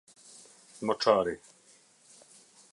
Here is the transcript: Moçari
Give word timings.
Moçari 0.81 1.37